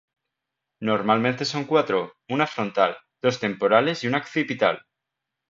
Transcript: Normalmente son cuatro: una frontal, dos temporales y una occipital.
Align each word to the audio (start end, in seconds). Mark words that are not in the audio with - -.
Normalmente 0.81 1.45
son 1.45 1.65
cuatro: 1.65 2.13
una 2.27 2.47
frontal, 2.47 2.97
dos 3.21 3.39
temporales 3.39 4.03
y 4.03 4.07
una 4.07 4.17
occipital. 4.17 4.83